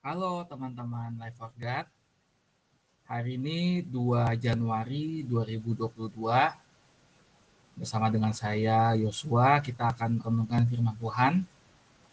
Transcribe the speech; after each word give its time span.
Halo 0.00 0.48
teman-teman 0.48 1.12
Life 1.20 1.36
for 1.36 1.52
God. 1.60 1.84
Hari 3.04 3.36
ini 3.36 3.84
2 3.84 4.32
Januari 4.40 5.20
2022 5.28 6.16
bersama 7.76 8.08
dengan 8.08 8.32
saya 8.32 8.96
Yosua 8.96 9.60
kita 9.60 9.92
akan 9.92 10.16
merenungkan 10.16 10.64
firman 10.64 10.96
Tuhan 10.96 11.44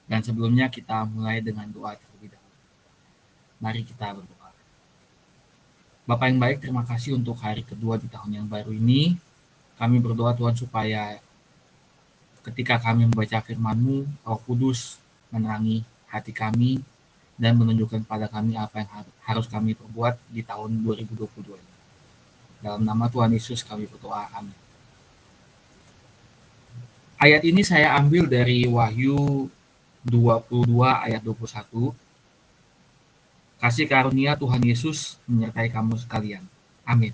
dan 0.03 0.19
sebelumnya 0.19 0.67
kita 0.67 1.07
mulai 1.07 1.39
dengan 1.39 1.63
doa 1.71 1.95
terlebih 1.95 2.35
dahulu. 2.35 2.59
Mari 3.63 3.87
kita 3.87 4.19
berdoa. 4.19 4.51
Bapak 6.03 6.27
yang 6.27 6.43
baik, 6.43 6.59
terima 6.59 6.83
kasih 6.83 7.15
untuk 7.15 7.39
hari 7.39 7.63
kedua 7.63 7.95
di 7.95 8.11
tahun 8.11 8.43
yang 8.43 8.47
baru 8.51 8.75
ini. 8.75 9.15
Kami 9.79 10.03
berdoa 10.03 10.35
Tuhan 10.35 10.59
supaya 10.59 11.23
ketika 12.51 12.83
kami 12.83 13.07
membaca 13.07 13.39
firman-Mu, 13.39 14.27
Roh 14.27 14.43
Kudus 14.43 14.99
menerangi 15.31 15.87
hati 16.11 16.35
kami, 16.35 16.83
dan 17.37 17.53
menunjukkan 17.55 18.03
pada 18.09 18.25
kami 18.25 18.57
apa 18.57 18.81
yang 18.81 18.89
harus 19.23 19.45
kami 19.45 19.77
perbuat 19.77 20.17
di 20.33 20.41
tahun 20.41 20.81
2022 20.81 21.53
ini. 21.53 21.73
Dalam 22.57 22.81
nama 22.81 23.05
Tuhan 23.05 23.29
Yesus 23.29 23.61
kami 23.61 23.85
berdoa. 23.85 24.25
Amin. 24.33 24.57
Ayat 27.17 27.45
ini 27.45 27.61
saya 27.61 27.93
ambil 27.97 28.25
dari 28.25 28.65
Wahyu 28.65 29.49
22 30.05 30.81
ayat 30.85 31.21
21. 31.21 31.93
Kasih 33.57 33.89
karunia 33.89 34.37
Tuhan 34.37 34.61
Yesus 34.61 35.17
menyertai 35.25 35.69
kamu 35.73 35.97
sekalian. 35.97 36.45
Amin. 36.85 37.13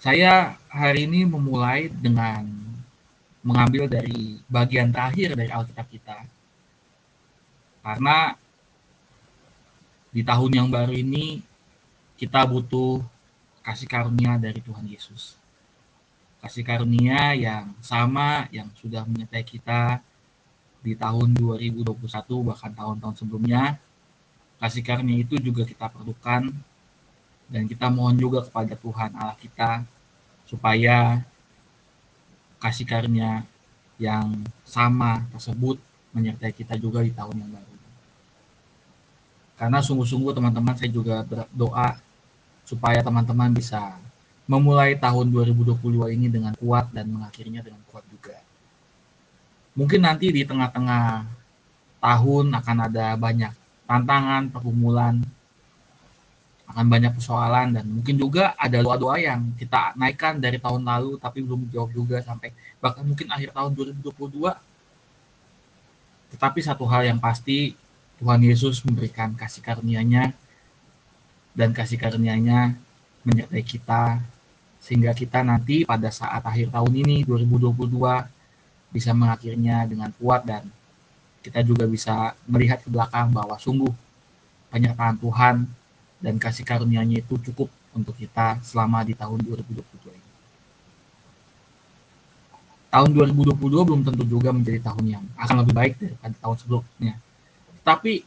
Saya 0.00 0.58
hari 0.66 1.06
ini 1.06 1.22
memulai 1.28 1.92
dengan 1.92 2.42
mengambil 3.44 3.86
dari 3.86 4.40
bagian 4.50 4.90
terakhir 4.90 5.38
dari 5.38 5.52
Alkitab 5.52 5.86
kita, 5.92 6.16
karena 7.82 8.38
di 10.14 10.22
tahun 10.22 10.50
yang 10.54 10.68
baru 10.70 10.94
ini 10.94 11.42
kita 12.14 12.46
butuh 12.46 13.02
kasih 13.66 13.90
karunia 13.90 14.38
dari 14.38 14.62
Tuhan 14.62 14.86
Yesus. 14.86 15.34
Kasih 16.42 16.62
karunia 16.66 17.34
yang 17.38 17.74
sama 17.82 18.46
yang 18.50 18.70
sudah 18.78 19.06
menyertai 19.06 19.46
kita 19.46 20.02
di 20.82 20.98
tahun 20.98 21.34
2021 21.38 21.94
bahkan 22.46 22.70
tahun-tahun 22.74 23.22
sebelumnya. 23.22 23.78
Kasih 24.62 24.82
karunia 24.86 25.18
itu 25.22 25.38
juga 25.42 25.66
kita 25.66 25.90
perlukan 25.90 26.50
dan 27.50 27.62
kita 27.66 27.90
mohon 27.90 28.14
juga 28.14 28.46
kepada 28.46 28.78
Tuhan 28.78 29.10
Allah 29.18 29.38
kita 29.38 29.82
supaya 30.46 31.22
kasih 32.62 32.86
karunia 32.86 33.42
yang 33.98 34.46
sama 34.62 35.26
tersebut 35.34 35.78
menyertai 36.14 36.52
kita 36.54 36.78
juga 36.78 37.02
di 37.02 37.10
tahun 37.10 37.42
yang 37.42 37.50
baru. 37.50 37.71
Karena 39.56 39.78
sungguh-sungguh 39.78 40.32
teman-teman 40.34 40.74
saya 40.74 40.90
juga 40.90 41.22
berdoa 41.22 42.00
supaya 42.66 43.04
teman-teman 43.04 43.52
bisa 43.52 43.98
memulai 44.48 44.98
tahun 44.98 45.30
2022 45.30 46.16
ini 46.18 46.26
dengan 46.26 46.52
kuat 46.58 46.90
dan 46.90 47.08
mengakhirinya 47.08 47.62
dengan 47.62 47.80
kuat 47.88 48.02
juga. 48.10 48.36
Mungkin 49.72 50.04
nanti 50.04 50.28
di 50.28 50.42
tengah-tengah 50.44 51.24
tahun 52.02 52.46
akan 52.52 52.76
ada 52.90 53.14
banyak 53.14 53.52
tantangan, 53.86 54.50
pergumulan, 54.50 55.22
akan 56.72 56.86
banyak 56.88 57.12
persoalan 57.12 57.76
dan 57.76 57.84
mungkin 57.84 58.16
juga 58.16 58.56
ada 58.56 58.80
doa-doa 58.80 59.20
yang 59.20 59.52
kita 59.60 59.92
naikkan 59.92 60.40
dari 60.40 60.56
tahun 60.56 60.80
lalu 60.80 61.20
tapi 61.20 61.44
belum 61.44 61.68
jawab 61.68 61.92
juga 61.92 62.24
sampai 62.24 62.48
bahkan 62.80 63.04
mungkin 63.04 63.28
akhir 63.28 63.52
tahun 63.52 63.70
2022. 63.76 64.56
Tetapi 66.32 66.58
satu 66.64 66.88
hal 66.88 67.12
yang 67.12 67.20
pasti 67.20 67.76
Tuhan 68.22 68.38
Yesus 68.38 68.86
memberikan 68.86 69.34
kasih 69.34 69.66
karunia-Nya 69.66 70.30
dan 71.58 71.74
kasih 71.74 71.98
karunia-Nya 71.98 72.78
menyertai 73.26 73.66
kita 73.66 74.22
sehingga 74.78 75.10
kita 75.10 75.42
nanti 75.42 75.82
pada 75.82 76.06
saat 76.06 76.38
akhir 76.38 76.70
tahun 76.70 77.02
ini 77.02 77.26
2022 77.26 77.82
bisa 78.94 79.10
mengakhirinya 79.10 79.82
dengan 79.90 80.14
kuat 80.22 80.46
dan 80.46 80.62
kita 81.42 81.66
juga 81.66 81.82
bisa 81.90 82.38
melihat 82.46 82.78
ke 82.86 82.94
belakang 82.94 83.34
bahwa 83.34 83.58
sungguh 83.58 83.90
penyertaan 84.70 85.18
Tuhan 85.18 85.66
dan 86.22 86.38
kasih 86.38 86.62
karunia-Nya 86.62 87.26
itu 87.26 87.34
cukup 87.50 87.66
untuk 87.90 88.14
kita 88.14 88.62
selama 88.62 89.02
di 89.02 89.18
tahun 89.18 89.42
2022 89.42 89.82
ini. 90.14 90.30
Tahun 92.86 93.10
2022 93.18 93.58
belum 93.66 94.00
tentu 94.06 94.22
juga 94.30 94.54
menjadi 94.54 94.78
tahun 94.78 95.04
yang 95.10 95.24
akan 95.34 95.66
lebih 95.66 95.74
baik 95.74 95.92
daripada 95.98 96.38
tahun 96.38 96.56
sebelumnya 96.62 97.18
tapi 97.82 98.22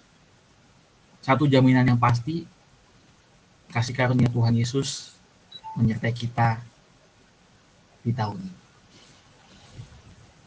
satu 1.23 1.47
jaminan 1.47 1.87
yang 1.87 1.99
pasti 1.99 2.45
kasih 3.71 3.95
karunia 3.95 4.29
Tuhan 4.29 4.53
Yesus 4.55 5.15
menyertai 5.75 6.13
kita 6.15 6.61
di 8.05 8.13
tahun 8.13 8.39
ini. 8.39 8.57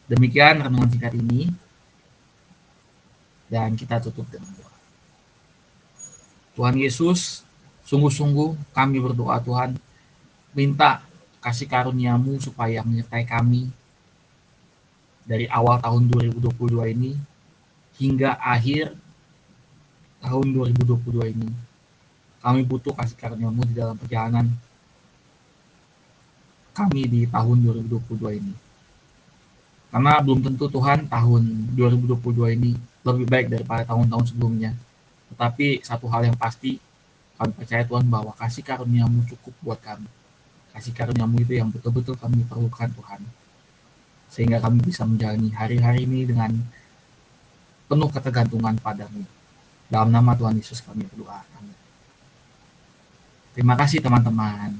Demikian 0.09 0.65
renungan 0.65 0.89
singkat 0.89 1.13
ini 1.13 1.51
dan 3.45 3.77
kita 3.77 4.01
tutup 4.01 4.25
dengan 4.29 4.49
doa. 4.57 4.73
Tuhan 6.57 6.75
Yesus, 6.81 7.45
sungguh-sungguh 7.85 8.73
kami 8.73 8.97
berdoa 8.97 9.37
Tuhan, 9.43 9.77
minta 10.57 11.05
kasih 11.45 11.69
karuniamu 11.69 12.41
supaya 12.41 12.81
menyertai 12.81 13.25
kami 13.29 13.69
dari 15.29 15.45
awal 15.45 15.77
tahun 15.77 16.09
2022 16.09 16.95
ini 16.97 17.13
hingga 17.99 18.39
akhir 18.39 18.95
tahun 20.23 20.45
2022 20.55 21.35
ini. 21.35 21.49
Kami 22.39 22.63
butuh 22.63 22.95
kasih 22.95 23.19
karuniamu 23.19 23.67
di 23.67 23.75
dalam 23.75 23.99
perjalanan 23.99 24.47
kami 26.71 27.03
di 27.11 27.21
tahun 27.27 27.59
2022 27.59 28.39
ini. 28.39 28.55
Karena 29.91 30.23
belum 30.23 30.39
tentu 30.39 30.71
Tuhan 30.71 31.11
tahun 31.11 31.43
2022 31.75 32.55
ini 32.55 32.71
lebih 33.03 33.25
baik 33.27 33.51
daripada 33.51 33.83
tahun-tahun 33.83 34.31
sebelumnya. 34.31 34.71
Tetapi 35.33 35.83
satu 35.83 36.07
hal 36.07 36.31
yang 36.31 36.37
pasti, 36.39 36.79
kami 37.35 37.51
percaya 37.51 37.83
Tuhan 37.83 38.07
bahwa 38.07 38.31
kasih 38.39 38.63
karuniamu 38.63 39.27
cukup 39.27 39.51
buat 39.59 39.79
kami. 39.83 40.07
Kasih 40.71 40.95
karuniamu 40.95 41.43
itu 41.43 41.59
yang 41.59 41.67
betul-betul 41.67 42.15
kami 42.15 42.47
perlukan 42.47 42.87
Tuhan. 42.95 43.21
Sehingga 44.31 44.63
kami 44.63 44.79
bisa 44.85 45.03
menjalani 45.03 45.51
hari-hari 45.51 46.05
ini 46.07 46.29
dengan 46.29 46.53
penuh 47.89 48.09
ketergantungan 48.13 48.77
padamu. 48.77 49.25
Dalam 49.89 50.13
nama 50.13 50.37
Tuhan 50.37 50.53
Yesus 50.61 50.85
kami 50.85 51.09
berdoa. 51.09 51.41
Amin. 51.57 51.73
Terima 53.57 53.73
kasih 53.73 54.05
teman-teman. 54.05 54.77